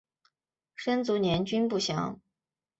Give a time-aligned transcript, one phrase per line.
[0.73, 2.19] 生卒年均不详。